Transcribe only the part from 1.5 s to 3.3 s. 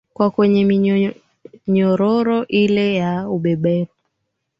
minyororo ile ya